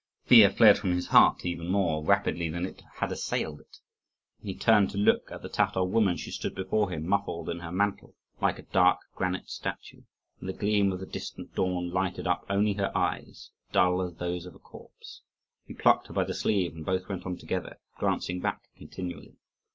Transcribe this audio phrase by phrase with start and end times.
[0.25, 3.77] Fear fled from his heart even more rapidly than it had assailed it.
[4.39, 7.59] When he turned to look at the Tatar woman, she stood before him, muffled in
[7.59, 10.01] her mantle, like a dark granite statue,
[10.39, 14.47] and the gleam of the distant dawn lighted up only her eyes, dull as those
[14.47, 15.21] of a corpse.
[15.67, 19.35] He plucked her by the sleeve, and both went on together, glancing back continually.